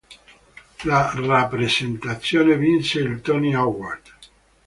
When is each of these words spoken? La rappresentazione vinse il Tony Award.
La 0.83 1.11
rappresentazione 1.15 2.57
vinse 2.57 3.01
il 3.01 3.21
Tony 3.21 3.53
Award. 3.53 4.11